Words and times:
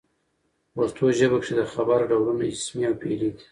په 0.73 0.75
پښتو 0.75 1.05
ژبه 1.17 1.37
کښي 1.41 1.53
د 1.57 1.61
خبر 1.73 1.99
ډولونه 2.09 2.43
اسمي 2.53 2.83
او 2.89 2.95
فعلي 2.99 3.17
دي. 3.35 3.43